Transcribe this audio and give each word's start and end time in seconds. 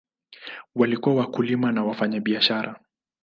Walikuwa 0.75 1.15
wakulima 1.15 1.71
na 1.71 1.83
wafanyabiashara. 1.83 2.79